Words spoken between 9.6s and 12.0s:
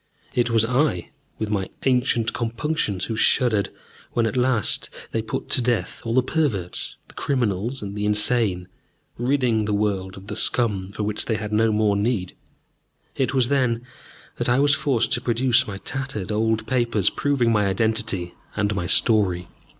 the world of the scum for which they had no more